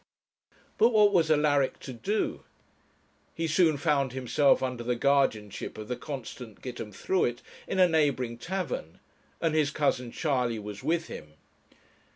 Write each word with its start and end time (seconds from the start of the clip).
But 0.79 0.89
what 0.89 1.13
was 1.13 1.29
Alaric 1.29 1.77
to 1.81 1.93
do? 1.93 2.41
He 3.35 3.45
soon 3.47 3.77
found 3.77 4.13
himself 4.13 4.63
under 4.63 4.83
the 4.83 4.95
guardianship 4.95 5.77
of 5.77 5.87
the 5.89 5.95
constant 5.95 6.59
Gitemthruet 6.63 7.43
in 7.67 7.77
a 7.77 7.87
neighbouring 7.87 8.39
tavern, 8.39 8.99
and 9.39 9.53
his 9.53 9.69
cousin 9.69 10.11
Charley 10.11 10.57
was 10.57 10.81
with 10.81 11.05
him. 11.05 11.33